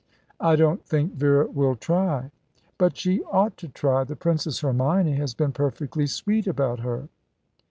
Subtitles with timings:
[0.39, 2.31] "I don't think Vera will try."
[2.79, 4.03] "But she ought to try.
[4.03, 7.07] The Princess Hermione has been perfectly sweet about her."